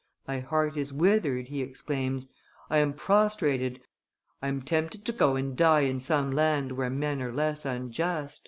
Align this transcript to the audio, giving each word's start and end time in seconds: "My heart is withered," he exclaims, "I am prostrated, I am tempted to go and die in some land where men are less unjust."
"My 0.27 0.39
heart 0.39 0.77
is 0.77 0.91
withered," 0.91 1.49
he 1.49 1.61
exclaims, 1.61 2.27
"I 2.71 2.79
am 2.79 2.91
prostrated, 2.91 3.81
I 4.41 4.47
am 4.47 4.63
tempted 4.63 5.05
to 5.05 5.11
go 5.11 5.35
and 5.35 5.55
die 5.55 5.81
in 5.81 5.99
some 5.99 6.31
land 6.31 6.71
where 6.71 6.89
men 6.89 7.21
are 7.21 7.31
less 7.31 7.65
unjust." 7.67 8.39